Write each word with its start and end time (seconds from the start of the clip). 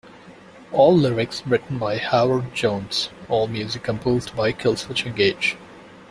All 0.71 0.97
lyrics 0.97 1.45
written 1.45 1.77
by 1.77 1.97
Howard 1.99 2.55
Jones, 2.55 3.09
all 3.29 3.45
music 3.47 3.83
composed 3.83 4.35
by 4.35 4.51
Killswitch 4.51 5.05
Engage. 5.05 5.57